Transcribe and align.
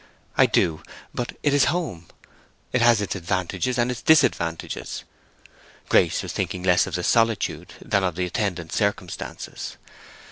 "I 0.35 0.47
do. 0.47 0.81
But 1.13 1.37
it 1.43 1.53
is 1.53 1.65
home. 1.65 2.07
It 2.73 2.81
has 2.81 3.01
its 3.01 3.13
advantages 3.15 3.77
and 3.77 3.91
its 3.91 4.01
disadvantages." 4.01 5.03
Grace 5.89 6.23
was 6.23 6.33
thinking 6.33 6.63
less 6.63 6.87
of 6.87 6.95
the 6.95 7.03
solitude 7.03 7.75
than 7.79 8.03
of 8.03 8.15
the 8.15 8.25
attendant 8.25 8.73
circumstances. 8.73 9.77